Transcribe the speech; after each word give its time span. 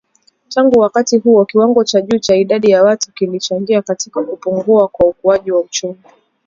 Tangu 0.49 0.79
wakati 0.79 1.17
huo 1.17 1.45
kiwango 1.45 1.83
cha 1.83 2.01
juu 2.01 2.19
cha 2.19 2.35
idadi 2.35 2.71
ya 2.71 2.83
watu 2.83 3.11
kilichangia 3.11 3.81
katika 3.81 4.23
kupungua 4.23 4.87
kwa 4.87 5.09
ukuaji 5.09 5.51
wa 5.51 5.59
uchumi 5.59 6.01